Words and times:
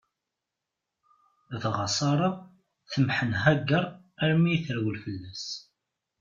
Dɣa 1.61 1.87
Ṣara 1.97 2.29
tmeḥḥen 2.91 3.33
Hagaṛ 3.43 3.85
armi 4.23 4.49
i 4.55 4.57
terwel 4.65 4.97
fell-as. 5.03 5.45